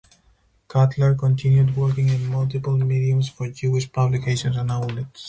[0.67, 5.19] Cutler continued working in multiple mediums for Jewish publications and outlets.